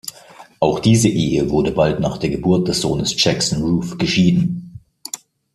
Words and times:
Auch 0.59 0.79
diese 0.79 1.09
Ehe 1.09 1.51
wurde 1.51 1.69
bald 1.69 1.99
nach 1.99 2.17
der 2.17 2.31
Geburt 2.31 2.67
des 2.67 2.81
Sohnes 2.81 3.13
Jackson 3.23 3.61
Routh 3.61 3.99
geschieden. 3.99 4.79